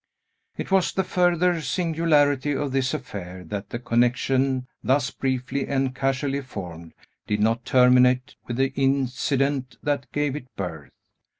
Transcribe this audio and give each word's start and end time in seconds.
It 0.57 0.71
was 0.71 0.91
the 0.93 1.03
further 1.03 1.61
singularity 1.61 2.53
of 2.55 2.71
this 2.71 2.91
affair, 2.95 3.43
that 3.49 3.69
the 3.69 3.77
connection, 3.77 4.65
thus 4.83 5.11
briefly 5.11 5.67
and 5.67 5.93
casually 5.95 6.41
formed, 6.41 6.93
did 7.27 7.39
not 7.39 7.65
terminate 7.65 8.33
with 8.47 8.57
the 8.57 8.73
incident 8.73 9.77
that 9.83 10.11
gave 10.11 10.35
it 10.35 10.47
birth. 10.55 10.89